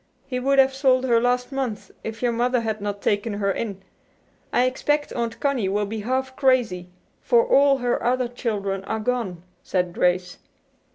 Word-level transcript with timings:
He 0.25 0.39
would 0.39 0.57
have 0.57 0.73
sold 0.73 1.05
her 1.05 1.21
last 1.21 1.51
month 1.51 1.91
if 2.03 2.23
your 2.23 2.31
mother 2.31 2.61
had 2.61 2.81
not 2.81 3.03
taken 3.03 3.33
her 3.33 3.51
in. 3.51 3.83
I 4.51 4.63
expect 4.63 5.13
Aunt 5.13 5.39
Connie 5.39 5.69
will 5.69 5.85
be 5.85 5.99
half 5.99 6.35
crazy, 6.35 6.89
for 7.21 7.45
all 7.45 7.77
her 7.77 8.03
other 8.03 8.27
children 8.27 8.83
are 8.85 8.99
gone," 8.99 9.43
said 9.61 9.93
Grace. 9.93 10.39